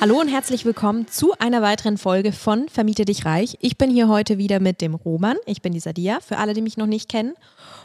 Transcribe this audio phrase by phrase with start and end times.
[0.00, 3.58] Hallo und herzlich willkommen zu einer weiteren Folge von Vermiete dich reich.
[3.60, 5.36] Ich bin hier heute wieder mit dem Roman.
[5.44, 7.34] Ich bin die Sadia, für alle, die mich noch nicht kennen.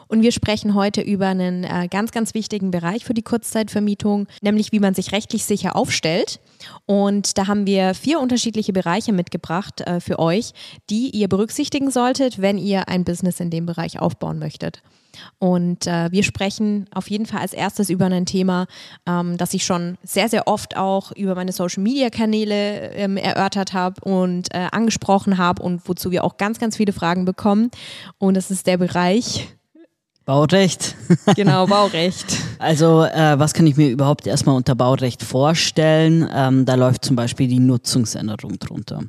[0.07, 4.71] Und wir sprechen heute über einen äh, ganz, ganz wichtigen Bereich für die Kurzzeitvermietung, nämlich
[4.71, 6.39] wie man sich rechtlich sicher aufstellt.
[6.85, 10.53] Und da haben wir vier unterschiedliche Bereiche mitgebracht äh, für euch,
[10.89, 14.81] die ihr berücksichtigen solltet, wenn ihr ein Business in dem Bereich aufbauen möchtet.
[15.39, 18.67] Und äh, wir sprechen auf jeden Fall als erstes über ein Thema,
[19.07, 24.53] ähm, das ich schon sehr, sehr oft auch über meine Social-Media-Kanäle ähm, erörtert habe und
[24.53, 27.71] äh, angesprochen habe und wozu wir auch ganz, ganz viele Fragen bekommen.
[28.17, 29.47] Und das ist der Bereich
[30.25, 30.95] Baurecht.
[31.35, 32.25] Genau, Baurecht.
[32.57, 36.27] Also, äh, was kann ich mir überhaupt erstmal unter Baurecht vorstellen?
[36.33, 39.03] Ähm, da läuft zum Beispiel die Nutzungsänderung drunter.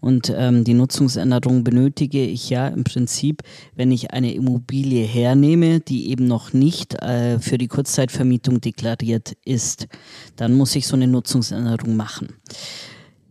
[0.00, 3.42] Und ähm, die Nutzungsänderung benötige ich ja im Prinzip,
[3.76, 9.86] wenn ich eine Immobilie hernehme, die eben noch nicht äh, für die Kurzzeitvermietung deklariert ist.
[10.34, 12.28] Dann muss ich so eine Nutzungsänderung machen.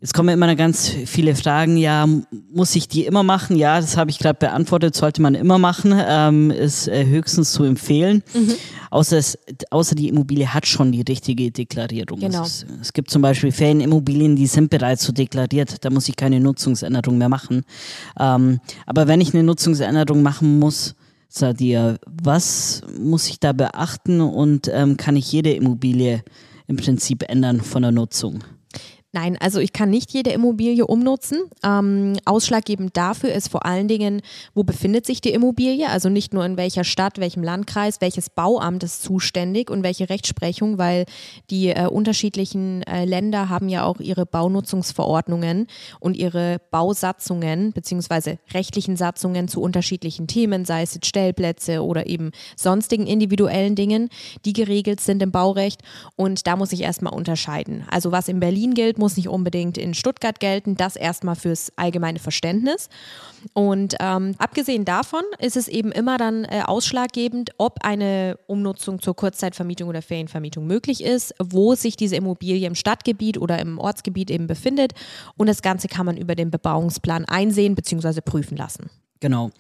[0.06, 1.78] Jetzt kommen immer ganz viele Fragen.
[1.78, 2.08] Ja,
[2.54, 3.56] muss ich die immer machen?
[3.56, 4.96] Ja, das habe ich gerade beantwortet.
[4.96, 6.00] Sollte man immer machen.
[6.08, 8.22] Ähm, ist äh, höchstens zu empfehlen.
[8.36, 8.54] Mhm.
[8.92, 9.36] Außer, es,
[9.72, 12.20] außer die Immobilie hat schon die richtige Deklarierung.
[12.20, 12.44] Genau.
[12.44, 15.84] Es, es gibt zum Beispiel Ferienimmobilien, die sind bereits so deklariert.
[15.84, 17.64] Da muss ich keine Nutzungsänderung mehr machen.
[18.20, 20.94] Ähm, aber wenn ich eine Nutzungsänderung machen muss,
[21.30, 26.24] Sadia, was muss ich da beachten und ähm, kann ich jede Immobilie
[26.68, 28.44] im Prinzip ändern von der Nutzung?
[29.16, 31.44] Nein, also ich kann nicht jede Immobilie umnutzen.
[31.64, 34.22] Ähm, ausschlaggebend dafür ist vor allen Dingen,
[34.54, 38.84] wo befindet sich die Immobilie, also nicht nur in welcher Stadt, welchem Landkreis, welches Bauamt
[38.84, 41.06] ist zuständig und welche Rechtsprechung, weil
[41.50, 45.68] die äh, unterschiedlichen äh, Länder haben ja auch ihre Baunutzungsverordnungen
[46.02, 52.32] und ihre Bausatzungen beziehungsweise rechtlichen Satzungen zu unterschiedlichen Themen, sei es jetzt Stellplätze oder eben
[52.58, 54.10] sonstigen individuellen Dingen,
[54.44, 55.84] die geregelt sind im Baurecht.
[56.18, 57.86] Und da muss ich erstmal unterscheiden.
[57.90, 60.76] Also was in Berlin gilt, muss nicht unbedingt in Stuttgart gelten.
[60.76, 62.90] Das erstmal fürs allgemeine Verständnis.
[63.54, 69.16] Und ähm, abgesehen davon ist es eben immer dann äh, ausschlaggebend, ob eine Umnutzung zur
[69.16, 74.48] Kurzzeitvermietung oder Ferienvermietung möglich ist, wo sich diese Immobilie im Stadtgebiet oder im Ortsgebiet eben
[74.48, 74.94] befindet.
[75.38, 78.22] Und das Ganze kann man über den Bebauungsplan einsehen bzw.
[78.22, 78.90] prüfen lassen.
[79.20, 79.52] Genau.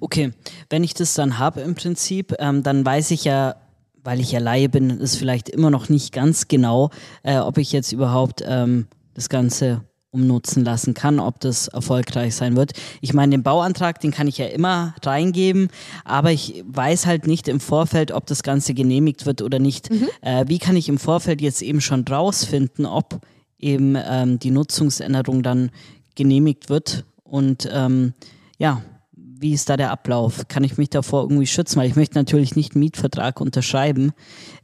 [0.00, 0.32] Okay,
[0.68, 3.56] wenn ich das dann habe im Prinzip, ähm, dann weiß ich ja,
[4.04, 6.90] weil ich ja Laie bin, ist vielleicht immer noch nicht ganz genau,
[7.22, 12.56] äh, ob ich jetzt überhaupt ähm, das Ganze umnutzen lassen kann, ob das erfolgreich sein
[12.56, 12.72] wird.
[13.00, 15.68] Ich meine, den Bauantrag, den kann ich ja immer reingeben,
[16.04, 19.90] aber ich weiß halt nicht im Vorfeld, ob das Ganze genehmigt wird oder nicht.
[19.90, 20.08] Mhm.
[20.22, 23.20] Äh, wie kann ich im Vorfeld jetzt eben schon rausfinden, ob
[23.58, 25.70] eben ähm, die Nutzungsänderung dann
[26.16, 27.04] genehmigt wird?
[27.22, 28.14] Und ähm,
[28.58, 28.82] ja,
[29.40, 30.48] wie ist da der Ablauf?
[30.48, 31.80] Kann ich mich davor irgendwie schützen?
[31.80, 34.12] Weil ich möchte natürlich nicht einen Mietvertrag unterschreiben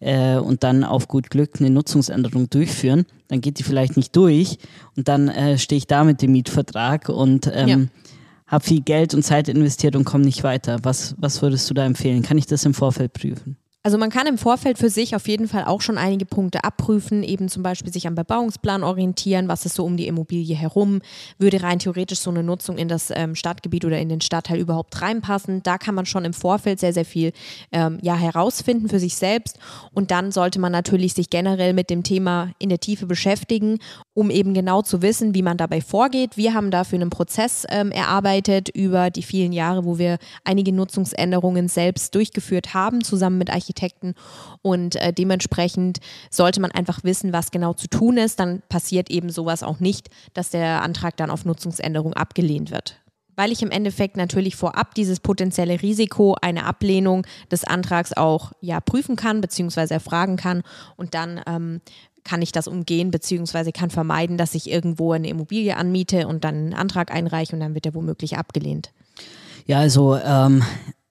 [0.01, 3.07] äh, und dann auf gut Glück eine Nutzungsänderung durchführen.
[3.29, 4.59] Dann geht die vielleicht nicht durch
[4.95, 7.79] und dann äh, stehe ich da mit dem Mietvertrag und ähm, ja.
[8.47, 10.79] habe viel Geld und Zeit investiert und komme nicht weiter.
[10.83, 12.23] Was, was würdest du da empfehlen?
[12.23, 13.57] Kann ich das im Vorfeld prüfen?
[13.87, 17.23] Also man kann im Vorfeld für sich auf jeden Fall auch schon einige Punkte abprüfen,
[17.23, 21.03] eben zum Beispiel sich am Bebauungsplan orientieren, was ist so um die Immobilie herum,
[21.39, 25.01] würde rein theoretisch so eine Nutzung in das ähm, Stadtgebiet oder in den Stadtteil überhaupt
[25.01, 25.63] reinpassen.
[25.63, 27.31] Da kann man schon im Vorfeld sehr, sehr viel
[27.71, 29.61] ähm, ja, herausfinden für sich selbst
[29.93, 33.79] und dann sollte man natürlich sich generell mit dem Thema in der Tiefe beschäftigen,
[34.15, 36.37] um eben genau zu wissen, wie man dabei vorgeht.
[36.37, 41.69] Wir haben dafür einen Prozess ähm, erarbeitet über die vielen Jahre, wo wir einige Nutzungsänderungen
[41.69, 44.15] selbst durchgeführt haben, zusammen mit Architekten Architekten
[44.63, 45.99] und äh, dementsprechend
[46.31, 48.41] sollte man einfach wissen, was genau zu tun ist.
[48.41, 52.97] Dann passiert eben sowas auch nicht, dass der Antrag dann auf Nutzungsänderung abgelehnt wird
[53.39, 58.81] weil ich im Endeffekt natürlich vorab dieses potenzielle Risiko, eine Ablehnung des Antrags auch ja
[58.81, 59.93] prüfen kann bzw.
[59.93, 60.63] erfragen kann
[60.97, 61.83] und dann ähm,
[62.25, 63.73] kann ich das umgehen bzw.
[63.73, 67.75] kann vermeiden, dass ich irgendwo eine Immobilie anmiete und dann einen Antrag einreiche und dann
[67.75, 68.91] wird er womöglich abgelehnt.
[69.67, 70.63] Ja, also ähm,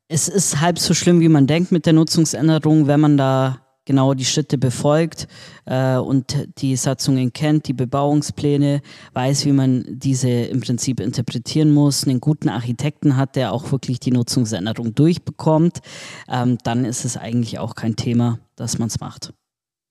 [0.08, 4.16] es ist halb so schlimm, wie man denkt mit der Nutzungsänderung, wenn man da genau
[4.16, 5.28] die Schritte befolgt
[5.66, 8.82] äh, und die Satzungen kennt, die Bebauungspläne,
[9.14, 14.00] weiß, wie man diese im Prinzip interpretieren muss, einen guten Architekten hat, der auch wirklich
[14.00, 15.82] die Nutzungsänderung durchbekommt,
[16.28, 19.34] ähm, dann ist es eigentlich auch kein Thema, dass man es macht.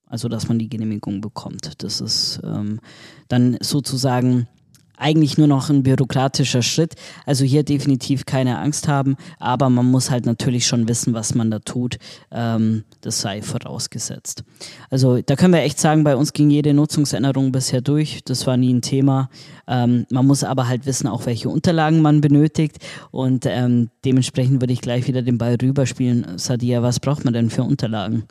[0.06, 1.82] Also dass man die Genehmigung bekommt.
[1.82, 2.80] Das ist ähm,
[3.28, 4.48] dann sozusagen
[4.96, 6.94] eigentlich nur noch ein bürokratischer Schritt.
[7.26, 11.50] Also hier definitiv keine Angst haben, aber man muss halt natürlich schon wissen, was man
[11.50, 11.98] da tut.
[12.30, 14.44] Ähm, das sei vorausgesetzt.
[14.90, 18.22] Also da können wir echt sagen, bei uns ging jede Nutzungsänderung bisher durch.
[18.24, 19.28] Das war nie ein Thema.
[19.66, 22.78] Ähm, man muss aber halt wissen, auch welche Unterlagen man benötigt.
[23.10, 26.38] Und ähm, dementsprechend würde ich gleich wieder den Ball rüberspielen.
[26.38, 28.24] Sadia, was braucht man denn für Unterlagen?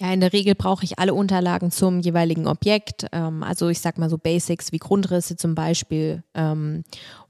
[0.00, 3.04] Ja, in der Regel brauche ich alle Unterlagen zum jeweiligen Objekt.
[3.12, 6.84] Ähm, also ich sag mal so Basics wie Grundrisse zum Beispiel ähm,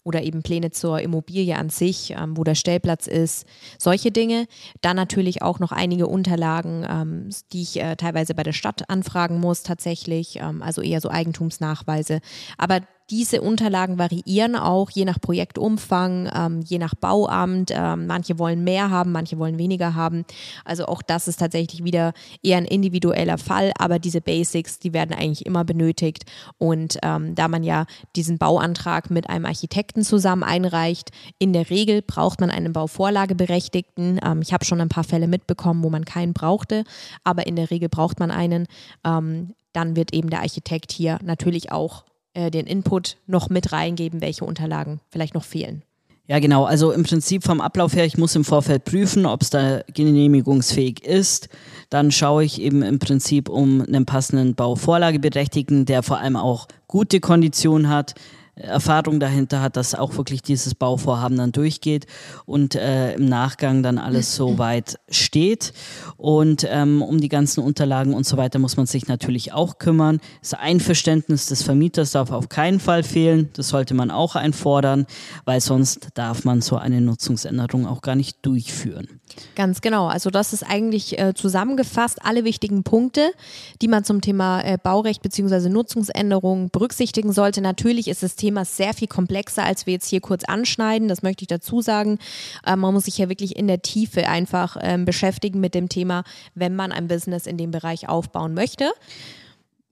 [0.05, 3.45] oder eben Pläne zur Immobilie an sich, ähm, wo der Stellplatz ist,
[3.77, 4.47] solche Dinge.
[4.83, 9.41] Dann natürlich auch noch einige Unterlagen, ähm, die ich äh, teilweise bei der Stadt anfragen
[9.41, 12.21] muss tatsächlich, ähm, also eher so Eigentumsnachweise.
[12.57, 17.73] Aber diese Unterlagen variieren auch je nach Projektumfang, ähm, je nach Bauamt.
[17.75, 20.25] Ähm, manche wollen mehr haben, manche wollen weniger haben.
[20.65, 22.13] Also auch das ist tatsächlich wieder
[22.43, 26.25] eher ein individueller Fall, aber diese Basics, die werden eigentlich immer benötigt.
[26.59, 32.03] Und ähm, da man ja diesen Bauantrag mit einem Architekten zusammen einreicht, in der Regel
[32.03, 34.21] braucht man einen Bauvorlageberechtigten.
[34.25, 36.85] Ähm, ich habe schon ein paar Fälle mitbekommen, wo man keinen brauchte,
[37.25, 38.69] aber in der Regel braucht man einen.
[39.05, 42.05] Ähm, dann wird eben der Architekt hier natürlich auch
[42.35, 45.83] äh, den Input noch mit reingeben, welche Unterlagen vielleicht noch fehlen.
[46.31, 46.65] Ja, genau.
[46.65, 51.05] Also im Prinzip vom Ablauf her, ich muss im Vorfeld prüfen, ob es da genehmigungsfähig
[51.05, 51.49] ist.
[51.89, 57.19] Dann schaue ich eben im Prinzip um einen passenden Bauvorlageberechtigten, der vor allem auch gute
[57.19, 58.15] Konditionen hat,
[58.55, 62.07] Erfahrung dahinter hat, dass auch wirklich dieses Bauvorhaben dann durchgeht
[62.47, 65.73] und äh, im Nachgang dann alles so weit steht.
[66.17, 70.21] Und ähm, um die ganzen Unterlagen und so weiter muss man sich natürlich auch kümmern.
[70.41, 73.51] Das Einverständnis des Vermieters darf auf keinen Fall fehlen.
[73.55, 75.07] Das sollte man auch einfordern,
[75.45, 79.21] weil sonst darf man so eine Nutzungsänderung auch gar nicht durchführen.
[79.55, 80.07] Ganz genau.
[80.07, 83.33] Also das ist eigentlich äh, zusammengefasst alle wichtigen Punkte,
[83.81, 85.69] die man zum Thema äh, Baurecht bzw.
[85.69, 87.61] Nutzungsänderung berücksichtigen sollte.
[87.61, 91.09] Natürlich ist das Thema sehr viel komplexer, als wir jetzt hier kurz anschneiden.
[91.09, 92.19] Das möchte ich dazu sagen.
[92.67, 96.25] Äh, man muss sich ja wirklich in der Tiefe einfach ähm, beschäftigen mit dem Thema,
[96.55, 98.91] wenn man ein Business in dem Bereich aufbauen möchte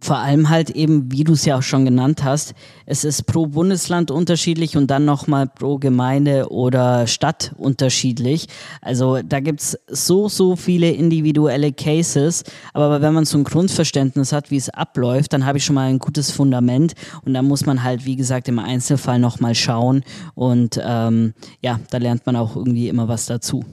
[0.01, 2.55] vor allem halt eben, wie du es ja auch schon genannt hast,
[2.87, 8.47] es ist pro Bundesland unterschiedlich und dann nochmal pro Gemeinde oder Stadt unterschiedlich.
[8.81, 12.45] Also da gibt's so, so viele individuelle Cases.
[12.73, 15.89] Aber wenn man so ein Grundverständnis hat, wie es abläuft, dann habe ich schon mal
[15.89, 20.05] ein gutes Fundament und da muss man halt, wie gesagt, im Einzelfall nochmal schauen.
[20.35, 23.65] Und ähm, ja, da lernt man auch irgendwie immer was dazu.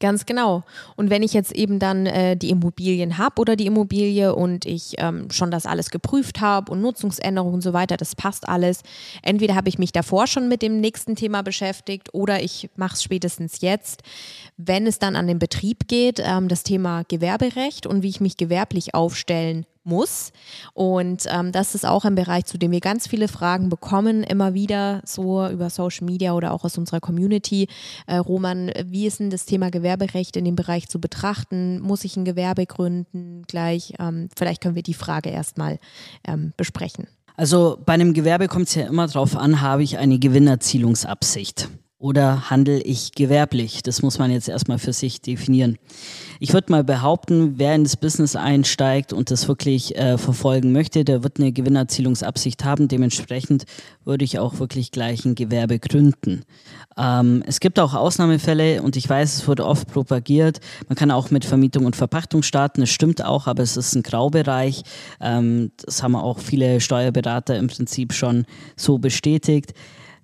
[0.00, 0.62] Ganz genau.
[0.96, 4.94] Und wenn ich jetzt eben dann äh, die Immobilien habe oder die Immobilie und ich
[4.98, 8.82] ähm, schon das alles geprüft habe und Nutzungsänderungen und so weiter, das passt alles.
[9.22, 13.02] Entweder habe ich mich davor schon mit dem nächsten Thema beschäftigt oder ich mache es
[13.02, 14.02] spätestens jetzt.
[14.60, 18.36] Wenn es dann an den Betrieb geht, ähm, das Thema Gewerberecht und wie ich mich
[18.36, 20.32] gewerblich aufstellen muss.
[20.74, 24.54] Und ähm, das ist auch ein Bereich, zu dem wir ganz viele Fragen bekommen, immer
[24.54, 27.68] wieder so über Social Media oder auch aus unserer Community.
[28.08, 31.80] Äh, Roman, wie ist denn das Thema Gewerberecht in dem Bereich zu betrachten?
[31.80, 33.94] Muss ich ein Gewerbe gründen gleich?
[34.00, 35.78] Ähm, vielleicht können wir die Frage erstmal
[36.26, 37.06] ähm, besprechen.
[37.36, 41.68] Also bei einem Gewerbe kommt es ja immer darauf an, habe ich eine Gewinnerzielungsabsicht
[42.00, 43.82] oder handle ich gewerblich?
[43.82, 45.78] Das muss man jetzt erstmal für sich definieren.
[46.38, 51.04] Ich würde mal behaupten, wer in das Business einsteigt und das wirklich äh, verfolgen möchte,
[51.04, 52.86] der wird eine Gewinnerzielungsabsicht haben.
[52.86, 53.64] Dementsprechend
[54.04, 56.42] würde ich auch wirklich gleich ein Gewerbe gründen.
[56.96, 60.60] Ähm, es gibt auch Ausnahmefälle und ich weiß, es wurde oft propagiert.
[60.88, 62.80] Man kann auch mit Vermietung und Verpachtung starten.
[62.80, 64.82] Das stimmt auch, aber es ist ein Graubereich.
[65.20, 68.46] Ähm, das haben auch viele Steuerberater im Prinzip schon
[68.76, 69.74] so bestätigt.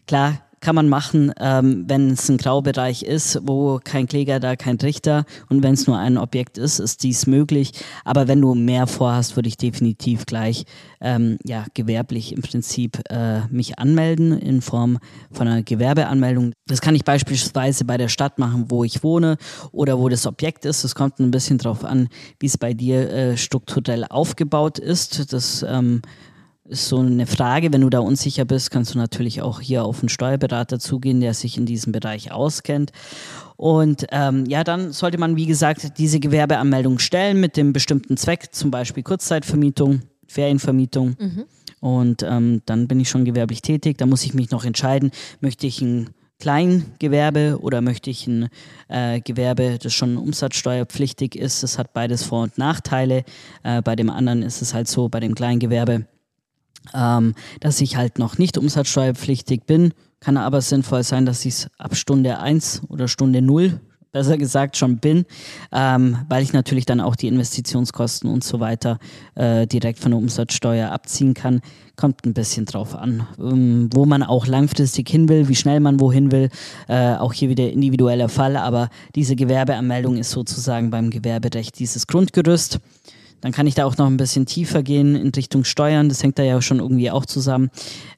[0.07, 4.77] Klar, kann man machen, ähm, wenn es ein Graubereich ist, wo kein Kläger, da kein
[4.77, 7.73] Richter und wenn es nur ein Objekt ist, ist dies möglich.
[8.05, 10.65] Aber wenn du mehr vorhast, würde ich definitiv gleich
[11.03, 14.99] ähm, ja, gewerblich im Prinzip äh, mich anmelden in Form
[15.31, 16.55] von einer Gewerbeanmeldung.
[16.67, 19.37] Das kann ich beispielsweise bei der Stadt machen, wo ich wohne
[19.71, 20.83] oder wo das Objekt ist.
[20.83, 22.09] Es kommt ein bisschen darauf an,
[22.41, 25.31] wie es bei dir äh, strukturell aufgebaut ist.
[25.33, 26.01] Das ähm,
[26.67, 27.73] ist so eine Frage.
[27.73, 31.35] Wenn du da unsicher bist, kannst du natürlich auch hier auf einen Steuerberater zugehen, der
[31.35, 32.93] sich in diesem Bereich auskennt.
[33.57, 38.53] Und ähm, ja, dann sollte man, wie gesagt, diese Gewerbeanmeldung stellen mit dem bestimmten Zweck,
[38.53, 41.17] zum Beispiel Kurzzeitvermietung, Ferienvermietung.
[41.19, 41.45] Mhm.
[41.81, 43.99] Und ähm, dann bin ich schon gewerblich tätig.
[43.99, 48.49] Da muss ich mich noch entscheiden, möchte ich ein Kleingewerbe oder möchte ich ein
[48.89, 51.63] äh, Gewerbe, das schon umsatzsteuerpflichtig ist.
[51.63, 53.25] Das hat beides Vor- und Nachteile.
[53.63, 56.07] Äh, bei dem anderen ist es halt so, bei dem Kleingewerbe
[56.93, 59.95] ähm, dass ich halt noch nicht umsatzsteuerpflichtig bin.
[60.21, 63.81] Kann aber sinnvoll sein, dass ich es ab Stunde 1 oder Stunde 0
[64.15, 65.27] besser gesagt schon bin,
[65.73, 68.99] ähm, weil ich natürlich dann auch die Investitionskosten und so weiter
[69.35, 71.61] äh, direkt von der Umsatzsteuer abziehen kann.
[71.97, 75.99] Kommt ein bisschen drauf an, ähm, wo man auch langfristig hin will, wie schnell man
[75.99, 76.49] wohin will.
[76.89, 82.79] Äh, auch hier wieder individueller Fall, aber diese Gewerbeanmeldung ist sozusagen beim Gewerberecht dieses Grundgerüst.
[83.45, 86.09] Dann kann ich da auch noch ein bisschen tiefer gehen in Richtung Steuern.
[86.09, 87.69] Das hängt da ja schon irgendwie auch zusammen.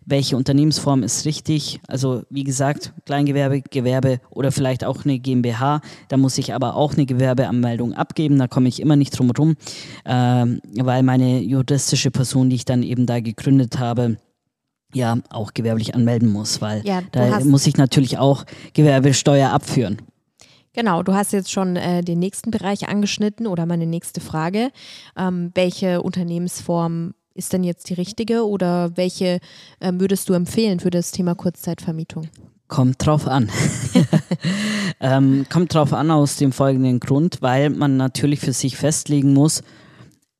[0.04, 1.80] Welche Unternehmensform ist richtig?
[1.88, 5.80] Also wie gesagt, Kleingewerbe, Gewerbe oder vielleicht auch eine GmbH.
[6.06, 8.38] Da muss ich aber auch eine Gewerbeanmeldung abgeben.
[8.38, 9.56] Da komme ich immer nicht drum herum,
[10.04, 10.46] äh,
[10.84, 14.18] weil meine juristische Person, die ich dann eben da gegründet habe,
[14.94, 19.98] ja auch gewerblich anmelden muss, weil ja, da muss ich natürlich auch Gewerbesteuer abführen.
[20.76, 24.70] Genau, du hast jetzt schon äh, den nächsten Bereich angeschnitten oder meine nächste Frage.
[25.16, 29.40] Ähm, welche Unternehmensform ist denn jetzt die richtige oder welche
[29.80, 32.28] äh, würdest du empfehlen für das Thema Kurzzeitvermietung?
[32.68, 33.48] Kommt drauf an.
[35.00, 39.62] ähm, kommt drauf an aus dem folgenden Grund, weil man natürlich für sich festlegen muss,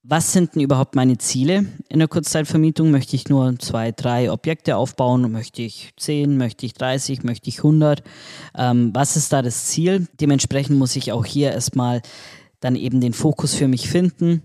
[0.08, 2.90] was sind denn überhaupt meine Ziele in der Kurzzeitvermietung?
[2.90, 5.32] Möchte ich nur zwei, drei Objekte aufbauen?
[5.32, 6.36] Möchte ich zehn?
[6.36, 7.24] Möchte ich 30?
[7.24, 8.02] Möchte ich 100?
[8.56, 10.06] Ähm, was ist da das Ziel?
[10.20, 12.02] Dementsprechend muss ich auch hier erstmal
[12.60, 14.42] dann eben den Fokus für mich finden,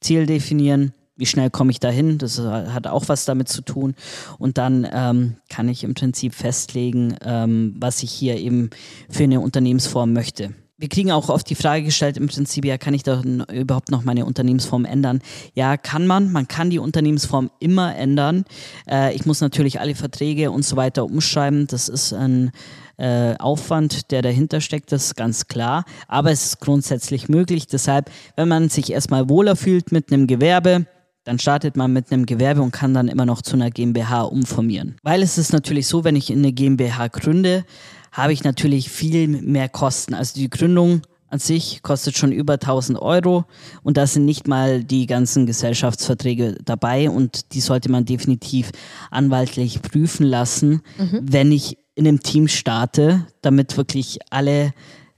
[0.00, 0.92] Ziel definieren.
[1.16, 2.18] Wie schnell komme ich dahin?
[2.18, 3.94] Das hat auch was damit zu tun.
[4.38, 8.70] Und dann ähm, kann ich im Prinzip festlegen, ähm, was ich hier eben
[9.10, 12.92] für eine Unternehmensform möchte wir kriegen auch oft die Frage gestellt, im Prinzip, ja, kann
[12.92, 13.22] ich da
[13.52, 15.20] überhaupt noch meine Unternehmensform ändern?
[15.54, 16.32] Ja, kann man.
[16.32, 18.44] Man kann die Unternehmensform immer ändern.
[18.90, 21.68] Äh, ich muss natürlich alle Verträge und so weiter umschreiben.
[21.68, 22.50] Das ist ein
[22.96, 25.84] äh, Aufwand, der dahinter steckt, das ist ganz klar.
[26.08, 27.68] Aber es ist grundsätzlich möglich.
[27.68, 30.86] Deshalb, wenn man sich erstmal wohler fühlt mit einem Gewerbe,
[31.22, 34.96] dann startet man mit einem Gewerbe und kann dann immer noch zu einer GmbH umformieren.
[35.04, 37.64] Weil es ist natürlich so, wenn ich in eine GmbH gründe,
[38.12, 40.14] habe ich natürlich viel mehr Kosten.
[40.14, 41.02] Also die Gründung
[41.32, 43.46] an sich kostet schon über 1000 Euro
[43.82, 48.70] und da sind nicht mal die ganzen Gesellschaftsverträge dabei und die sollte man definitiv
[49.10, 51.20] anwaltlich prüfen lassen, mhm.
[51.22, 54.74] wenn ich in einem Team starte, damit wirklich alle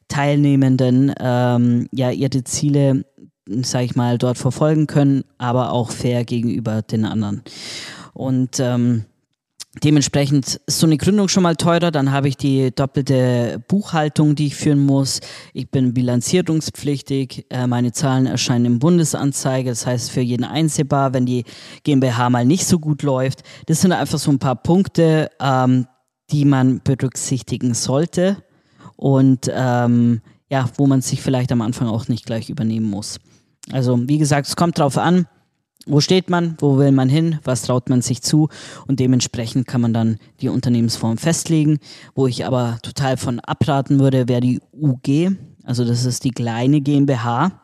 [0.06, 3.04] Teilnehmenden ähm, ja ihre Ziele,
[3.46, 7.42] sage ich mal, dort verfolgen können, aber auch fair gegenüber den anderen.
[8.12, 9.04] Und ähm,
[9.82, 14.46] Dementsprechend ist so eine Gründung schon mal teurer, dann habe ich die doppelte Buchhaltung, die
[14.46, 15.20] ich führen muss.
[15.52, 21.26] Ich bin bilanzierungspflichtig, äh, meine Zahlen erscheinen im Bundesanzeiger, das heißt für jeden einsehbar, wenn
[21.26, 21.44] die
[21.82, 23.42] GmbH mal nicht so gut läuft.
[23.66, 25.88] Das sind einfach so ein paar Punkte, ähm,
[26.30, 28.36] die man berücksichtigen sollte
[28.96, 33.18] und ähm, ja, wo man sich vielleicht am Anfang auch nicht gleich übernehmen muss.
[33.72, 35.26] Also wie gesagt, es kommt drauf an,
[35.86, 38.48] wo steht man, wo will man hin, was traut man sich zu
[38.86, 41.78] und dementsprechend kann man dann die Unternehmensform festlegen.
[42.14, 46.80] Wo ich aber total von abraten würde, wäre die UG, also das ist die kleine
[46.80, 47.63] GmbH.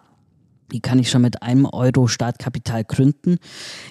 [0.73, 3.39] Die kann ich schon mit einem Euro Startkapital gründen.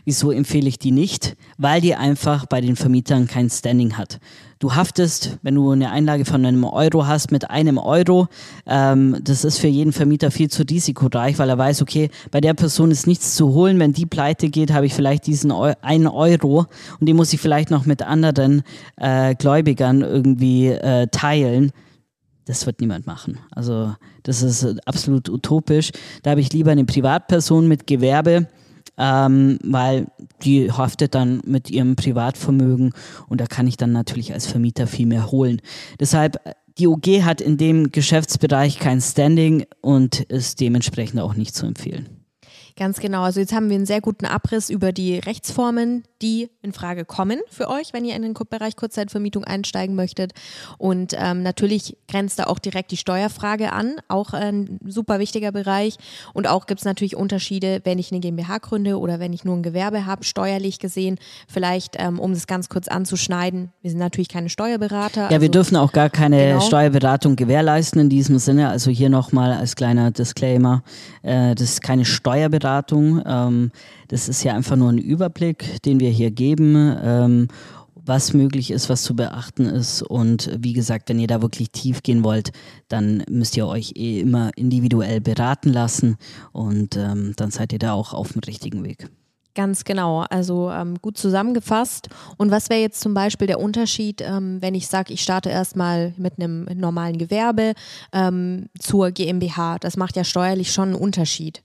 [0.05, 1.35] Wieso empfehle ich die nicht?
[1.57, 4.19] Weil die einfach bei den Vermietern kein Standing hat.
[4.59, 8.27] Du haftest, wenn du eine Einlage von einem Euro hast, mit einem Euro.
[8.67, 12.53] Ähm, das ist für jeden Vermieter viel zu risikoreich, weil er weiß, okay, bei der
[12.53, 13.79] Person ist nichts zu holen.
[13.79, 16.65] Wenn die pleite geht, habe ich vielleicht diesen Eu einen Euro
[16.99, 18.63] und den muss ich vielleicht noch mit anderen
[18.97, 21.71] äh, Gläubigern irgendwie äh, teilen
[22.49, 23.37] das wird niemand machen.
[23.51, 25.91] Also das ist absolut utopisch.
[26.23, 28.47] Da habe ich lieber eine Privatperson mit Gewerbe,
[28.97, 30.07] ähm, weil
[30.41, 32.93] die haftet dann mit ihrem Privatvermögen
[33.27, 35.61] und da kann ich dann natürlich als Vermieter viel mehr holen.
[35.99, 36.39] Deshalb,
[36.79, 42.18] die OG hat in dem Geschäftsbereich kein Standing und ist dementsprechend auch nicht zu empfehlen.
[42.75, 43.23] Ganz genau.
[43.23, 47.39] Also jetzt haben wir einen sehr guten Abriss über die Rechtsformen, die in Frage kommen
[47.49, 50.33] für euch, wenn ihr in den Bereich Kurzzeitvermietung einsteigen möchtet.
[50.77, 55.97] Und ähm, natürlich grenzt da auch direkt die Steuerfrage an, auch ein super wichtiger Bereich.
[56.33, 59.55] Und auch gibt es natürlich Unterschiede, wenn ich eine GmbH gründe oder wenn ich nur
[59.55, 61.17] ein Gewerbe habe, steuerlich gesehen.
[61.47, 65.21] Vielleicht, ähm, um es ganz kurz anzuschneiden, wir sind natürlich keine Steuerberater.
[65.21, 66.59] Ja, also, wir dürfen auch gar keine genau.
[66.61, 68.69] Steuerberatung gewährleisten in diesem Sinne.
[68.69, 70.83] Also hier nochmal als kleiner Disclaimer,
[71.23, 72.58] äh, das ist keine Steuerberatung.
[72.59, 73.21] Beratung.
[73.25, 73.71] Ähm,
[74.09, 76.95] das ist ja einfach nur ein Überblick, den wir hier geben.
[77.01, 77.47] Ähm,
[78.09, 80.01] was möglich ist, was zu beachten ist.
[80.01, 82.51] Und wie gesagt, wenn ihr da wirklich tief gehen wollt,
[82.87, 86.17] dann müsst ihr euch eh immer individuell beraten lassen
[86.51, 89.09] und ähm, dann seid ihr da auch auf dem richtigen Weg.
[89.55, 92.07] Ganz genau, also ähm, gut zusammengefasst.
[92.37, 96.13] Und was wäre jetzt zum Beispiel der Unterschied, ähm, wenn ich sage, ich starte erstmal
[96.17, 97.73] mit einem normalen Gewerbe
[98.13, 99.77] ähm, zur GmbH?
[99.79, 101.61] Das macht ja steuerlich schon einen Unterschied.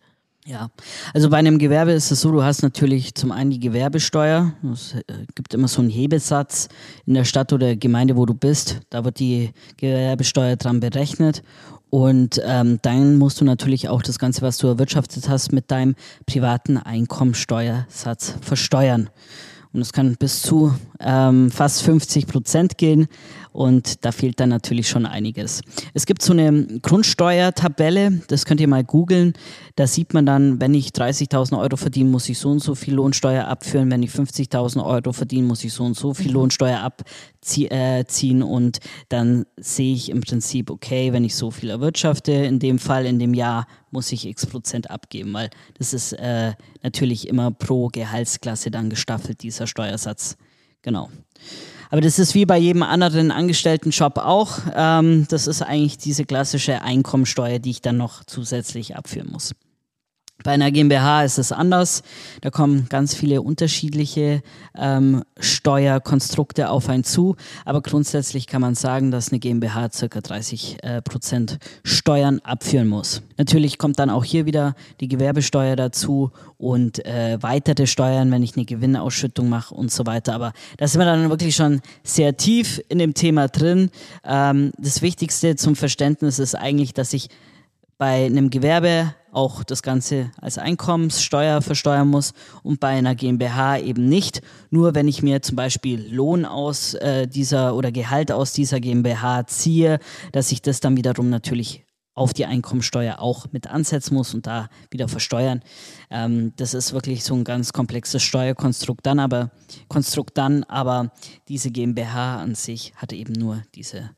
[0.46, 0.68] Ja,
[1.14, 4.52] also bei einem Gewerbe ist es so, du hast natürlich zum einen die Gewerbesteuer.
[4.70, 5.02] Es äh,
[5.34, 6.68] gibt immer so einen Hebesatz
[7.06, 8.80] in der Stadt oder Gemeinde, wo du bist.
[8.90, 11.42] Da wird die Gewerbesteuer dran berechnet.
[11.88, 15.94] Und ähm, dann musst du natürlich auch das Ganze, was du erwirtschaftet hast, mit deinem
[16.26, 19.08] privaten Einkommensteuersatz versteuern.
[19.72, 23.08] Und es kann bis zu ähm, fast 50 Prozent gehen.
[23.54, 25.61] Und da fehlt dann natürlich schon einiges.
[25.94, 29.34] Es gibt so eine Grundsteuertabelle, das könnt ihr mal googeln.
[29.76, 32.94] Da sieht man dann, wenn ich 30.000 Euro verdiene, muss ich so und so viel
[32.94, 33.92] Lohnsteuer abführen.
[33.92, 36.34] Wenn ich 50.000 Euro verdiene, muss ich so und so viel mhm.
[36.34, 38.40] Lohnsteuer abziehen.
[38.40, 42.80] Äh, und dann sehe ich im Prinzip, okay, wenn ich so viel erwirtschafte, in dem
[42.80, 47.52] Fall, in dem Jahr, muss ich x Prozent abgeben, weil das ist äh, natürlich immer
[47.52, 50.37] pro Gehaltsklasse dann gestaffelt, dieser Steuersatz.
[50.82, 51.08] Genau.
[51.94, 54.58] Aber das ist wie bei jedem anderen Angestelltenjob auch.
[54.74, 59.54] Ähm, das ist eigentlich diese klassische Einkommensteuer, die ich dann noch zusätzlich abführen muss.
[60.42, 62.02] Bei einer GmbH ist es anders.
[62.42, 64.42] Da kommen ganz viele unterschiedliche
[64.76, 67.36] ähm, Steuerkonstrukte auf einen zu.
[67.64, 73.22] Aber grundsätzlich kann man sagen, dass eine GmbH circa 30 äh, Prozent Steuern abführen muss.
[73.38, 78.56] Natürlich kommt dann auch hier wieder die Gewerbesteuer dazu und äh, weitere Steuern, wenn ich
[78.56, 80.34] eine Gewinnausschüttung mache und so weiter.
[80.34, 83.90] Aber da sind wir dann wirklich schon sehr tief in dem Thema drin.
[84.24, 87.28] Ähm, das Wichtigste zum Verständnis ist eigentlich, dass ich
[87.98, 94.08] bei einem Gewerbe auch das Ganze als Einkommenssteuer versteuern muss und bei einer GmbH eben
[94.08, 94.40] nicht.
[94.70, 99.46] Nur wenn ich mir zum Beispiel Lohn aus äh, dieser oder Gehalt aus dieser GmbH
[99.46, 99.98] ziehe,
[100.32, 104.68] dass ich das dann wiederum natürlich auf die Einkommensteuer auch mit ansetzen muss und da
[104.90, 105.62] wieder versteuern.
[106.10, 109.50] Ähm, das ist wirklich so ein ganz komplexes Steuerkonstrukt dann, aber
[109.88, 111.12] Konstrukt dann, aber
[111.48, 114.10] diese GmbH an sich hat eben nur diese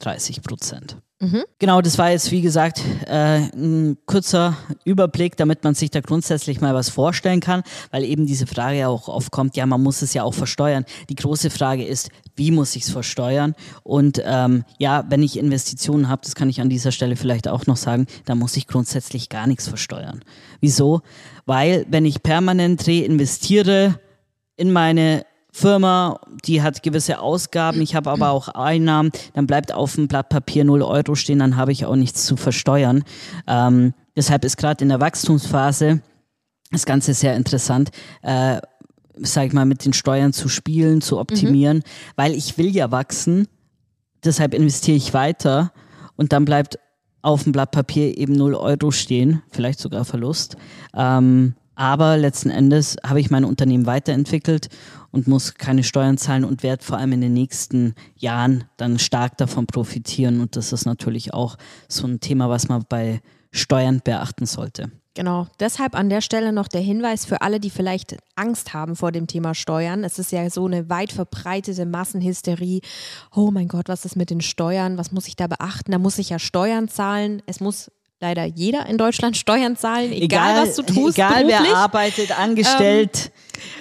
[0.00, 0.98] 30 Prozent.
[1.24, 1.44] Mhm.
[1.58, 6.60] Genau, das war jetzt, wie gesagt, äh, ein kurzer Überblick, damit man sich da grundsätzlich
[6.60, 10.12] mal was vorstellen kann, weil eben diese Frage auch oft kommt, ja, man muss es
[10.12, 10.84] ja auch versteuern.
[11.08, 13.54] Die große Frage ist, wie muss ich es versteuern?
[13.82, 17.66] Und ähm, ja, wenn ich Investitionen habe, das kann ich an dieser Stelle vielleicht auch
[17.66, 20.22] noch sagen, da muss ich grundsätzlich gar nichts versteuern.
[20.60, 21.00] Wieso?
[21.46, 23.98] Weil wenn ich permanent reinvestiere
[24.56, 25.24] in meine
[25.56, 30.28] Firma, die hat gewisse Ausgaben, ich habe aber auch Einnahmen, dann bleibt auf dem Blatt
[30.28, 33.04] Papier 0 Euro stehen, dann habe ich auch nichts zu versteuern.
[33.46, 36.02] Ähm, deshalb ist gerade in der Wachstumsphase
[36.72, 37.90] das Ganze sehr interessant.
[38.22, 38.58] Äh,
[39.18, 41.82] sag ich mal, mit den Steuern zu spielen, zu optimieren, mhm.
[42.16, 43.46] weil ich will ja wachsen,
[44.24, 45.72] deshalb investiere ich weiter
[46.16, 46.80] und dann bleibt
[47.22, 50.56] auf dem Blatt Papier eben 0 Euro stehen, vielleicht sogar Verlust.
[50.96, 54.68] Ähm, aber letzten Endes habe ich mein Unternehmen weiterentwickelt
[55.10, 59.36] und muss keine Steuern zahlen und werde vor allem in den nächsten Jahren dann stark
[59.38, 60.40] davon profitieren.
[60.40, 61.56] Und das ist natürlich auch
[61.88, 63.20] so ein Thema, was man bei
[63.52, 64.90] Steuern beachten sollte.
[65.16, 69.12] Genau, deshalb an der Stelle noch der Hinweis für alle, die vielleicht Angst haben vor
[69.12, 70.02] dem Thema Steuern.
[70.02, 72.80] Es ist ja so eine weit verbreitete Massenhysterie.
[73.32, 74.98] Oh mein Gott, was ist mit den Steuern?
[74.98, 75.92] Was muss ich da beachten?
[75.92, 77.42] Da muss ich ja Steuern zahlen.
[77.46, 81.18] Es muss leider jeder in Deutschland Steuern zahlen, egal, egal was du tust.
[81.18, 81.70] Egal beruflich.
[81.70, 83.30] wer arbeitet, angestellt.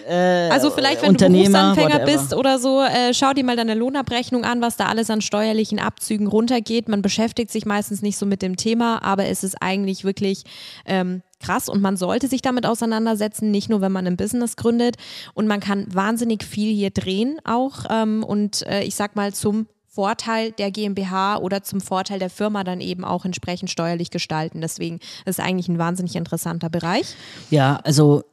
[0.07, 2.05] Ähm, äh, also vielleicht, wenn du Berufsanfänger whatever.
[2.05, 5.79] bist oder so, äh, schau dir mal deine Lohnabrechnung an, was da alles an steuerlichen
[5.79, 6.89] Abzügen runtergeht.
[6.89, 10.43] Man beschäftigt sich meistens nicht so mit dem Thema, aber es ist eigentlich wirklich
[10.85, 14.97] ähm, krass und man sollte sich damit auseinandersetzen, nicht nur, wenn man ein Business gründet.
[15.33, 19.67] Und man kann wahnsinnig viel hier drehen auch ähm, und äh, ich sag mal zum
[19.93, 24.59] Vorteil der GmbH oder zum Vorteil der Firma dann eben auch entsprechend steuerlich gestalten.
[24.59, 27.15] Deswegen ist es eigentlich ein wahnsinnig interessanter Bereich.
[27.51, 28.23] Ja, also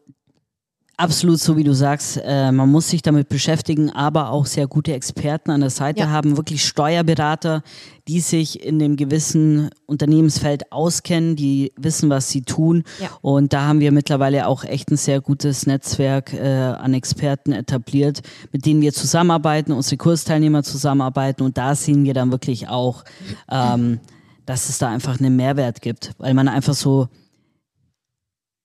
[1.00, 4.92] Absolut, so wie du sagst, äh, man muss sich damit beschäftigen, aber auch sehr gute
[4.92, 6.08] Experten an der Seite ja.
[6.10, 7.62] haben, wirklich Steuerberater,
[8.06, 12.84] die sich in dem gewissen Unternehmensfeld auskennen, die wissen, was sie tun.
[13.00, 13.08] Ja.
[13.22, 18.20] Und da haben wir mittlerweile auch echt ein sehr gutes Netzwerk äh, an Experten etabliert,
[18.52, 21.42] mit denen wir zusammenarbeiten, unsere Kursteilnehmer zusammenarbeiten.
[21.44, 23.06] Und da sehen wir dann wirklich auch,
[23.50, 24.00] ähm,
[24.44, 27.08] dass es da einfach einen Mehrwert gibt, weil man einfach so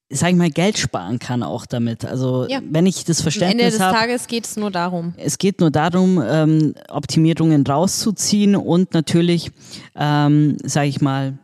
[0.09, 2.05] sag ich mal, Geld sparen kann auch damit.
[2.05, 2.59] Also ja.
[2.69, 3.63] wenn ich das Verständnis habe.
[3.63, 5.13] Ende des hab, Tages geht es nur darum.
[5.17, 9.51] Es geht nur darum, ähm, Optimierungen rauszuziehen und natürlich,
[9.95, 11.39] ähm, sage ich mal,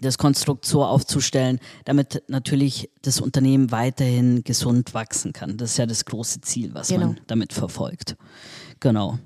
[0.00, 5.56] das Konstrukt so aufzustellen, damit natürlich das Unternehmen weiterhin gesund wachsen kann.
[5.56, 7.06] Das ist ja das große Ziel, was genau.
[7.06, 8.16] man damit verfolgt.
[8.80, 9.18] Genau.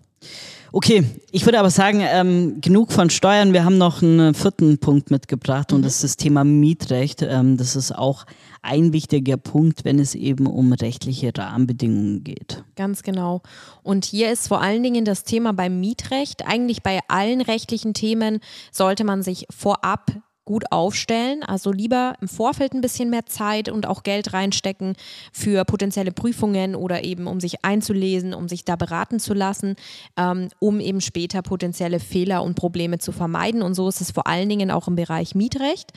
[0.71, 3.55] Okay, ich würde aber sagen, ähm, genug von Steuern.
[3.55, 5.85] Wir haben noch einen vierten Punkt mitgebracht und mhm.
[5.85, 7.23] das ist das Thema Mietrecht.
[7.23, 8.27] Ähm, das ist auch
[8.61, 12.65] ein wichtiger Punkt, wenn es eben um rechtliche Rahmenbedingungen geht.
[12.77, 13.43] Ganz genau.
[13.83, 16.47] Und hier ist vor allen Dingen das Thema beim Mietrecht.
[16.47, 20.13] Eigentlich bei allen rechtlichen Themen sollte man sich vorab
[20.49, 21.43] gut aufstellen.
[21.43, 24.95] Also lieber im Vorfeld ein bisschen mehr Zeit und auch Geld reinstecken
[25.31, 29.77] für potenzielle Prüfungen oder eben um sich einzulesen, um sich da beraten zu lassen,
[30.17, 33.61] ähm, um eben später potenzielle Fehler und Probleme zu vermeiden.
[33.61, 35.93] Und so ist es vor allen Dingen auch im Bereich Mietrecht.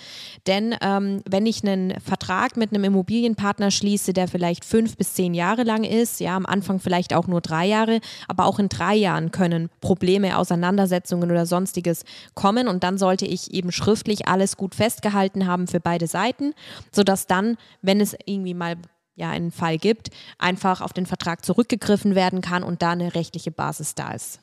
[0.48, 5.34] Denn ähm, wenn ich einen Vertrag mit einem Immobilienpartner schließe, der vielleicht fünf bis zehn
[5.34, 8.96] Jahre lang ist, ja, am Anfang vielleicht auch nur drei Jahre, aber auch in drei
[8.96, 12.68] Jahren können Probleme, Auseinandersetzungen oder sonstiges kommen.
[12.68, 16.54] Und dann sollte ich eben schriftlich alles gut festgehalten haben für beide Seiten,
[16.92, 18.76] sodass dann, wenn es irgendwie mal
[19.16, 23.52] ja einen Fall gibt, einfach auf den Vertrag zurückgegriffen werden kann und da eine rechtliche
[23.52, 24.40] Basis da ist.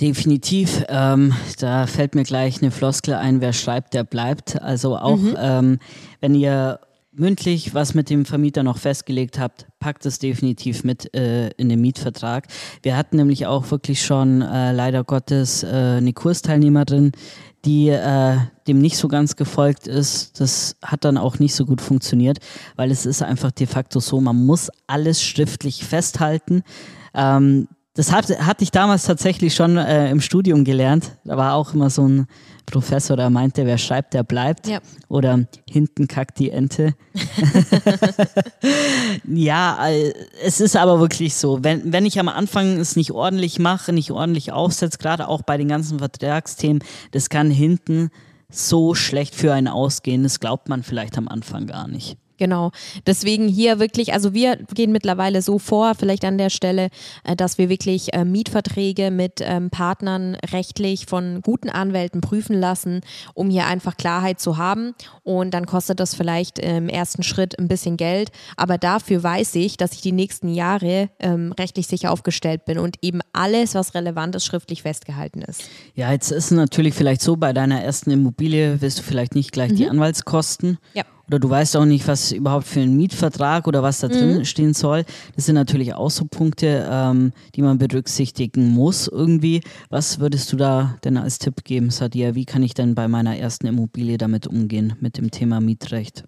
[0.00, 0.84] Definitiv.
[0.88, 4.60] Ähm, da fällt mir gleich eine Floskel ein, wer schreibt, der bleibt.
[4.60, 5.36] Also auch mhm.
[5.38, 5.78] ähm,
[6.20, 6.80] wenn ihr
[7.18, 11.80] mündlich was mit dem Vermieter noch festgelegt habt, packt es definitiv mit äh, in den
[11.80, 12.46] Mietvertrag.
[12.82, 17.12] Wir hatten nämlich auch wirklich schon äh, leider Gottes äh, eine Kursteilnehmerin,
[17.64, 18.36] die äh,
[18.68, 20.40] dem nicht so ganz gefolgt ist.
[20.40, 22.38] Das hat dann auch nicht so gut funktioniert,
[22.76, 26.62] weil es ist einfach de facto so, man muss alles schriftlich festhalten.
[27.14, 31.12] Ähm, das hat, hatte ich damals tatsächlich schon äh, im Studium gelernt.
[31.24, 32.26] Da war auch immer so ein
[32.66, 34.66] Professor, der meinte, wer schreibt, der bleibt.
[34.66, 34.80] Ja.
[35.08, 36.94] Oder hinten kackt die Ente.
[39.24, 40.12] ja, äh,
[40.44, 41.64] es ist aber wirklich so.
[41.64, 45.56] Wenn, wenn ich am Anfang es nicht ordentlich mache, nicht ordentlich aufsetze, gerade auch bei
[45.56, 48.10] den ganzen Vertragsthemen, das kann hinten
[48.50, 50.22] so schlecht für einen ausgehen.
[50.22, 52.18] Das glaubt man vielleicht am Anfang gar nicht.
[52.38, 52.70] Genau.
[53.06, 56.88] Deswegen hier wirklich, also wir gehen mittlerweile so vor, vielleicht an der Stelle,
[57.24, 63.00] äh, dass wir wirklich äh, Mietverträge mit ähm, Partnern rechtlich von guten Anwälten prüfen lassen,
[63.34, 64.94] um hier einfach Klarheit zu haben.
[65.22, 68.30] Und dann kostet das vielleicht im ersten Schritt ein bisschen Geld.
[68.56, 72.96] Aber dafür weiß ich, dass ich die nächsten Jahre ähm, rechtlich sicher aufgestellt bin und
[73.02, 75.64] eben alles, was relevant ist, schriftlich festgehalten ist.
[75.94, 79.52] Ja, jetzt ist es natürlich vielleicht so, bei deiner ersten Immobilie wirst du vielleicht nicht
[79.52, 79.76] gleich mhm.
[79.76, 80.78] die Anwaltskosten.
[80.94, 84.38] Ja oder du weißt auch nicht, was überhaupt für ein Mietvertrag oder was da drin
[84.38, 84.44] mhm.
[84.44, 85.04] stehen soll.
[85.34, 89.60] Das sind natürlich auch so Punkte, ähm, die man berücksichtigen muss irgendwie.
[89.88, 92.34] Was würdest du da denn als Tipp geben, Sadia?
[92.34, 96.24] Wie kann ich denn bei meiner ersten Immobilie damit umgehen, mit dem Thema Mietrecht?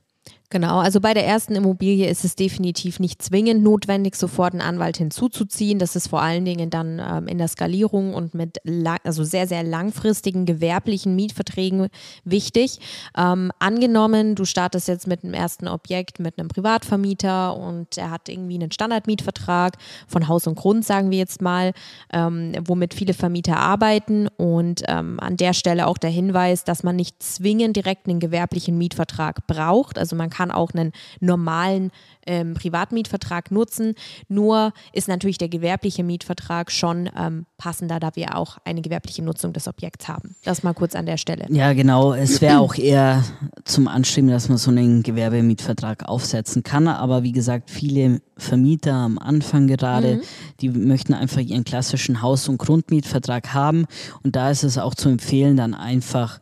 [0.51, 4.97] Genau, also bei der ersten Immobilie ist es definitiv nicht zwingend notwendig, sofort einen Anwalt
[4.97, 5.79] hinzuzuziehen.
[5.79, 8.59] Das ist vor allen Dingen dann ähm, in der Skalierung und mit
[9.05, 11.89] also sehr, sehr langfristigen gewerblichen Mietverträgen
[12.25, 12.79] wichtig.
[13.15, 18.31] Ähm, angenommen, du startest jetzt mit einem ersten Objekt mit einem Privatvermieter und er hat
[18.31, 21.75] irgendwie einen Standardmietvertrag von Haus und Grund, sagen wir jetzt mal,
[22.11, 26.97] ähm, womit viele Vermieter arbeiten und ähm, an der Stelle auch der Hinweis, dass man
[26.97, 29.99] nicht zwingend direkt einen gewerblichen Mietvertrag braucht.
[29.99, 31.91] Also man kann kann auch einen normalen
[32.25, 33.95] ähm, Privatmietvertrag nutzen.
[34.29, 39.53] Nur ist natürlich der gewerbliche Mietvertrag schon ähm, passender, da wir auch eine gewerbliche Nutzung
[39.53, 40.37] des Objekts haben.
[40.45, 41.47] Das mal kurz an der Stelle.
[41.49, 42.13] Ja, genau.
[42.13, 43.25] Es wäre auch eher
[43.65, 46.87] zum Anstreben, dass man so einen Gewerbemietvertrag aufsetzen kann.
[46.87, 50.21] Aber wie gesagt, viele Vermieter am Anfang gerade, mhm.
[50.61, 53.87] die möchten einfach ihren klassischen Haus- und Grundmietvertrag haben.
[54.23, 56.39] Und da ist es auch zu empfehlen, dann einfach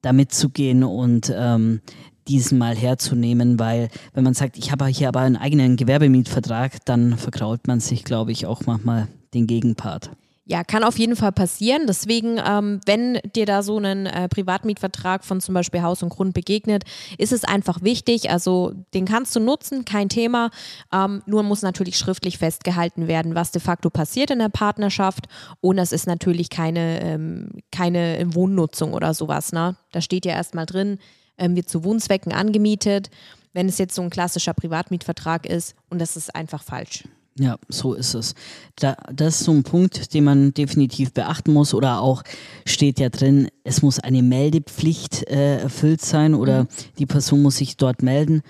[0.00, 1.80] damit zu gehen und ähm,
[2.28, 7.16] diesen mal herzunehmen, weil wenn man sagt, ich habe hier aber einen eigenen Gewerbemietvertrag, dann
[7.16, 10.10] verkrault man sich, glaube ich, auch manchmal den Gegenpart.
[10.50, 11.82] Ja, kann auf jeden Fall passieren.
[11.86, 16.32] Deswegen, ähm, wenn dir da so ein äh, Privatmietvertrag von zum Beispiel Haus und Grund
[16.32, 16.84] begegnet,
[17.18, 18.30] ist es einfach wichtig.
[18.30, 20.48] Also den kannst du nutzen, kein Thema.
[20.90, 25.26] Ähm, nur muss natürlich schriftlich festgehalten werden, was de facto passiert in der Partnerschaft.
[25.60, 29.52] Und das ist natürlich keine, ähm, keine Wohnnutzung oder sowas.
[29.52, 29.76] Ne?
[29.92, 30.98] Da steht ja erstmal drin,
[31.38, 33.10] ähm, wird zu Wohnzwecken angemietet,
[33.52, 37.04] wenn es jetzt so ein klassischer Privatmietvertrag ist und das ist einfach falsch.
[37.38, 38.34] Ja, so ist es.
[38.76, 42.24] Da, das ist so ein Punkt, den man definitiv beachten muss oder auch
[42.66, 46.68] steht ja drin, es muss eine Meldepflicht äh, erfüllt sein oder mhm.
[46.98, 48.42] die Person muss sich dort melden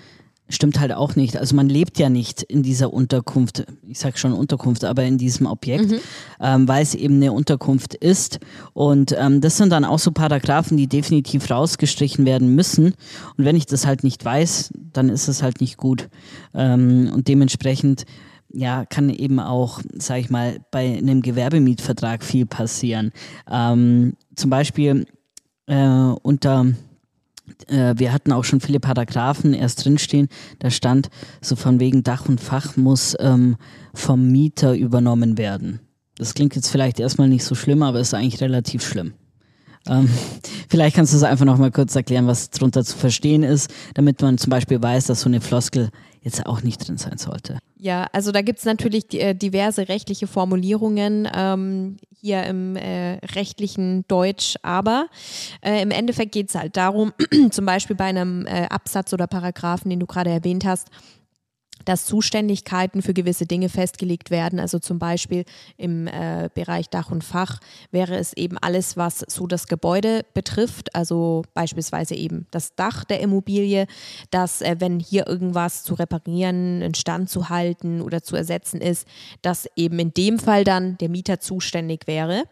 [0.49, 1.37] stimmt halt auch nicht.
[1.37, 5.45] Also man lebt ja nicht in dieser Unterkunft, ich sag schon Unterkunft, aber in diesem
[5.45, 5.99] Objekt, mhm.
[6.41, 8.39] ähm, weil es eben eine Unterkunft ist.
[8.73, 12.93] Und ähm, das sind dann auch so Paragraphen, die definitiv rausgestrichen werden müssen.
[13.37, 16.09] Und wenn ich das halt nicht weiß, dann ist es halt nicht gut.
[16.53, 18.05] Ähm, und dementsprechend
[18.51, 23.11] ja, kann eben auch, sag ich mal, bei einem Gewerbemietvertrag viel passieren.
[23.49, 25.05] Ähm, zum Beispiel
[25.67, 25.85] äh,
[26.23, 26.65] unter
[27.67, 30.27] wir hatten auch schon viele Paragraphen erst drinstehen.
[30.59, 31.09] Da stand
[31.41, 33.57] so von wegen Dach und Fach muss ähm,
[33.93, 35.79] vom Mieter übernommen werden.
[36.17, 39.13] Das klingt jetzt vielleicht erstmal nicht so schlimm, aber ist eigentlich relativ schlimm.
[39.89, 40.09] Ähm,
[40.69, 44.21] vielleicht kannst du es einfach noch mal kurz erklären, was darunter zu verstehen ist, damit
[44.21, 45.89] man zum Beispiel weiß, dass so eine Floskel
[46.21, 47.59] jetzt auch nicht drin sein sollte.
[47.77, 54.05] Ja, also da gibt es natürlich äh, diverse rechtliche Formulierungen ähm, hier im äh, rechtlichen
[54.07, 55.07] Deutsch, aber
[55.61, 57.13] äh, im Endeffekt geht es halt darum,
[57.51, 60.89] zum Beispiel bei einem äh, Absatz oder Paragraphen, den du gerade erwähnt hast,
[61.85, 64.59] dass Zuständigkeiten für gewisse Dinge festgelegt werden.
[64.59, 65.45] Also zum Beispiel
[65.77, 67.59] im äh, Bereich Dach und Fach
[67.91, 70.95] wäre es eben alles, was so das Gebäude betrifft.
[70.95, 73.87] Also beispielsweise eben das Dach der Immobilie,
[74.31, 79.07] dass äh, wenn hier irgendwas zu reparieren, instand zu halten oder zu ersetzen ist,
[79.41, 82.43] dass eben in dem Fall dann der Mieter zuständig wäre.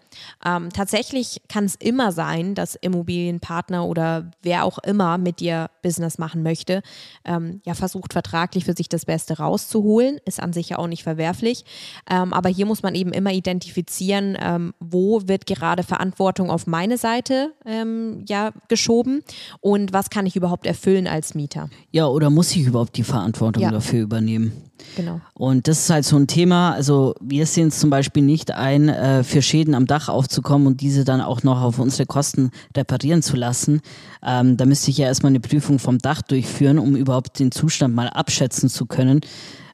[0.46, 6.18] Ähm, tatsächlich kann es immer sein, dass Immobilienpartner oder wer auch immer mit dir Business
[6.18, 6.82] machen möchte,
[7.26, 10.86] ähm, ja versucht vertraglich für sich das Beste Beste rauszuholen, ist an sich ja auch
[10.86, 11.66] nicht verwerflich.
[12.08, 17.00] Ähm, aber hier muss man eben immer identifizieren, ähm, wo wird gerade Verantwortung auf meine
[17.00, 19.24] Seite ähm, ja, geschoben
[19.60, 21.72] und was kann ich überhaupt erfüllen als Mieter.
[21.92, 23.72] Ja, oder muss ich überhaupt die Verantwortung ja.
[23.72, 24.52] dafür übernehmen?
[24.96, 25.22] Genau.
[25.34, 26.74] Und das ist halt so ein Thema.
[26.74, 30.82] Also wir sehen es zum Beispiel nicht ein, äh, für Schäden am Dach aufzukommen und
[30.82, 33.82] diese dann auch noch auf unsere Kosten reparieren zu lassen.
[34.24, 37.96] Ähm, da müsste ich ja erstmal eine Prüfung vom Dach durchführen, um überhaupt den Zustand
[37.96, 39.22] mal abschätzen zu können.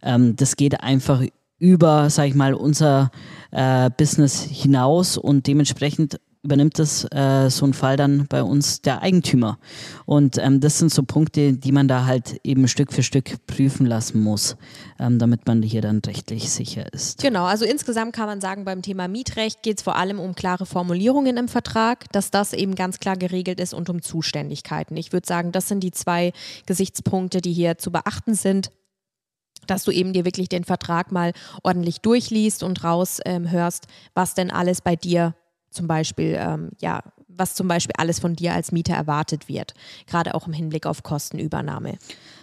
[0.02, 1.22] Ähm, das geht einfach
[1.60, 3.12] über, sag ich mal, unser
[3.52, 9.02] äh, Business hinaus und dementsprechend übernimmt das äh, so ein Fall dann bei uns der
[9.02, 9.58] Eigentümer.
[10.06, 13.86] Und ähm, das sind so Punkte, die man da halt eben Stück für Stück prüfen
[13.86, 14.58] lassen muss,
[15.00, 17.22] ähm, damit man hier dann rechtlich sicher ist.
[17.22, 20.66] Genau, also insgesamt kann man sagen, beim Thema Mietrecht geht es vor allem um klare
[20.66, 24.98] Formulierungen im Vertrag, dass das eben ganz klar geregelt ist und um Zuständigkeiten.
[24.98, 26.34] Ich würde sagen, das sind die zwei
[26.66, 28.70] Gesichtspunkte, die hier zu beachten sind
[29.66, 31.32] dass du eben dir wirklich den Vertrag mal
[31.64, 33.24] ordentlich durchliest und raushörst,
[33.86, 35.36] ähm, was denn alles bei dir
[35.74, 39.74] zum Beispiel, ähm, ja, was zum Beispiel alles von dir als Mieter erwartet wird,
[40.08, 41.98] gerade auch im Hinblick auf Kostenübernahme.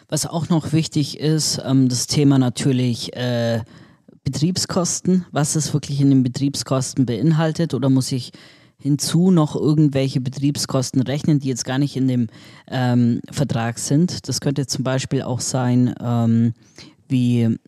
[0.09, 3.63] Was auch noch wichtig ist, ähm, das Thema natürlich äh,
[4.25, 8.33] Betriebskosten, was es wirklich in den Betriebskosten beinhaltet oder muss ich
[8.79, 12.29] hinzu noch irgendwelche Betriebskosten rechnen, die jetzt gar nicht in dem
[12.69, 14.27] ähm, Vertrag sind.
[14.29, 16.55] Das könnte zum Beispiel auch sein, ähm,
[17.09, 17.59] wie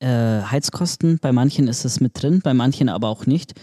[0.00, 1.18] äh, Heizkosten.
[1.20, 3.54] Bei manchen ist es mit drin, bei manchen aber auch nicht,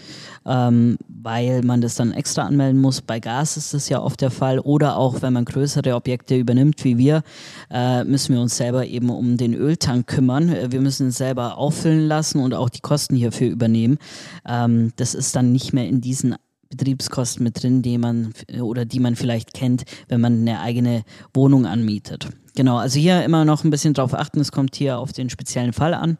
[0.46, 3.02] ähm, weil man das dann extra anmelden muss.
[3.02, 4.58] Bei Gas ist das ja oft der Fall.
[4.60, 7.22] Oder auch, wenn man größere Objekte übernimmt, wie wir,
[7.70, 10.48] äh, müssen wir uns selber eben um den Öltank kümmern.
[10.48, 13.98] Äh, wir müssen es selber auffüllen lassen und auch die Kosten hierfür übernehmen.
[14.46, 16.36] Ähm, das ist dann nicht mehr in diesen
[16.70, 21.66] Betriebskosten mit drin, die man oder die man vielleicht kennt, wenn man eine eigene Wohnung
[21.66, 22.28] anmietet.
[22.54, 25.72] Genau, also hier immer noch ein bisschen drauf achten, es kommt hier auf den speziellen
[25.72, 26.18] Fall an.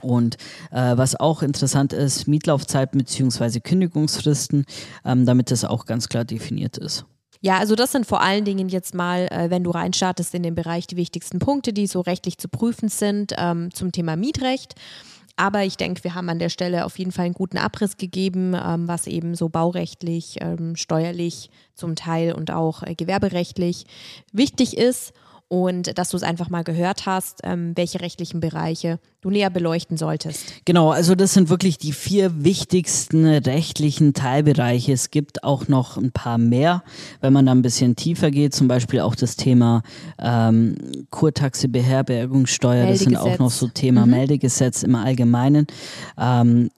[0.00, 0.36] Und
[0.70, 3.60] äh, was auch interessant ist, Mietlaufzeiten bzw.
[3.60, 4.64] Kündigungsfristen,
[5.04, 7.04] ähm, damit das auch ganz klar definiert ist.
[7.44, 10.54] Ja, also das sind vor allen Dingen jetzt mal, äh, wenn du reinstartest in den
[10.54, 14.76] Bereich, die wichtigsten Punkte, die so rechtlich zu prüfen sind ähm, zum Thema Mietrecht.
[15.36, 18.54] Aber ich denke, wir haben an der Stelle auf jeden Fall einen guten Abriss gegeben,
[18.54, 23.86] ähm, was eben so baurechtlich, ähm, steuerlich zum Teil und auch äh, gewerberechtlich
[24.32, 25.12] wichtig ist
[25.52, 29.98] und dass du es einfach mal gehört hast, ähm, welche rechtlichen Bereiche du näher beleuchten
[29.98, 30.46] solltest.
[30.64, 34.94] Genau, also das sind wirklich die vier wichtigsten rechtlichen Teilbereiche.
[34.94, 36.82] Es gibt auch noch ein paar mehr,
[37.20, 39.82] wenn man da ein bisschen tiefer geht, zum Beispiel auch das Thema
[40.18, 40.74] ähm,
[41.10, 44.12] Kurtaxe, Beherbergungssteuer, das sind auch noch so Thema mhm.
[44.12, 45.66] Meldegesetz im Allgemeinen.
[46.18, 46.70] Ähm,